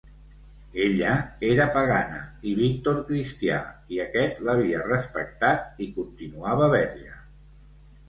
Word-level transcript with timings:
Ella 0.85 1.11
era 1.49 1.67
pagana, 1.75 2.23
i 2.49 2.55
Víctor 2.61 2.99
cristià, 3.11 3.61
i 3.99 4.03
aquest 4.09 4.43
l'havia 4.49 4.83
respectat 4.89 5.87
i 5.89 5.93
continuava 6.03 6.75
verge. 6.79 7.19